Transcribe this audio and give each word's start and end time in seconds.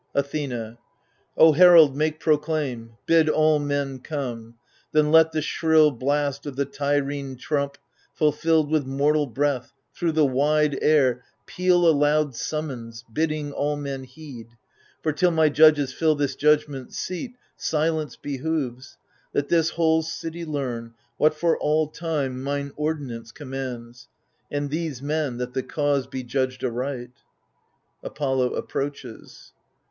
Athena 0.15 0.79
O 1.37 1.51
herald, 1.51 1.95
make 1.95 2.19
proclaim, 2.19 2.93
bid 3.05 3.29
all 3.29 3.59
men 3.59 3.99
come. 3.99 4.55
Then 4.91 5.11
let 5.11 5.31
the 5.31 5.43
shrill 5.43 5.91
blast 5.91 6.47
of 6.47 6.55
the 6.55 6.65
Tyrrhene 6.65 7.35
trump^ 7.35 7.75
Fulfilled 8.15 8.71
with 8.71 8.83
mortal 8.87 9.27
breath, 9.27 9.73
thro* 9.93 10.11
the 10.11 10.25
wide 10.25 10.75
air 10.81 11.23
Peal 11.45 11.87
a 11.87 11.93
loud 11.95 12.35
summons, 12.35 13.05
bidding 13.13 13.51
all 13.51 13.75
men 13.75 14.03
heed. 14.05 14.47
For, 15.03 15.11
till 15.13 15.29
my 15.29 15.49
judges 15.49 15.93
fill 15.93 16.15
this 16.15 16.35
judgment 16.35 16.93
seat, 16.95 17.35
Silence 17.55 18.15
behoves,— 18.15 18.97
that 19.33 19.49
this 19.49 19.69
whole 19.69 20.01
city 20.01 20.45
learn. 20.45 20.95
What 21.17 21.35
for 21.35 21.59
all 21.59 21.85
time 21.87 22.41
mine 22.41 22.71
ordinance 22.75 23.31
commands, 23.31 24.07
And 24.49 24.71
these 24.71 24.99
men, 24.99 25.37
that 25.37 25.53
the 25.53 25.61
cause 25.61 26.07
be 26.07 26.23
judged 26.23 26.63
aright. 26.63 27.11
[Apollo 28.03 28.55
approaches. 28.55 29.53